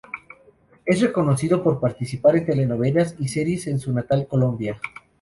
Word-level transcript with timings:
Es 0.83 0.99
reconocido 0.99 1.61
por 1.63 1.79
participar 1.79 2.35
en 2.35 2.47
telenovelas 2.47 3.15
y 3.19 3.27
series 3.27 3.67
en 3.67 3.77
su 3.77 3.93
natal 3.93 4.25
Colombia. 4.27 4.79